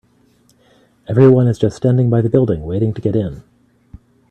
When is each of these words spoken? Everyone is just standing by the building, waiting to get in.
Everyone 1.07 1.45
is 1.45 1.59
just 1.59 1.77
standing 1.77 2.09
by 2.09 2.21
the 2.21 2.29
building, 2.31 2.63
waiting 2.63 2.91
to 2.91 3.01
get 3.01 3.15
in. 3.15 3.43